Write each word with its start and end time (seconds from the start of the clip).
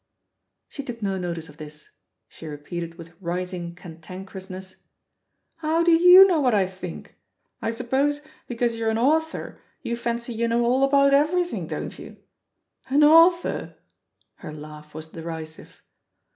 She 0.67 0.81
took 0.81 1.03
no 1.03 1.19
notice 1.19 1.47
of 1.47 1.57
this; 1.57 1.91
she 2.27 2.47
repeated 2.47 2.95
with 2.95 3.13
rising 3.21 3.75
cantankerousness, 3.75 4.77
"How 5.57 5.83
do 5.83 5.91
you 5.91 6.25
know 6.25 6.41
what. 6.41 6.55
I 6.55 6.65
think? 6.65 7.15
I 7.61 7.69
suppose, 7.69 8.19
because 8.47 8.73
you're 8.73 8.89
an 8.89 8.97
author, 8.97 9.61
you 9.83 9.95
fancy 9.95 10.33
you 10.33 10.47
know 10.47 10.65
all 10.65 10.83
about 10.83 11.13
everything, 11.13 11.67
don't 11.67 11.99
you? 11.99 12.17
An 12.89 13.03
author?" 13.03 13.75
Her 14.37 14.51
laugh 14.51 14.95
was 14.95 15.09
deri 15.09 15.45
sive. 15.45 15.83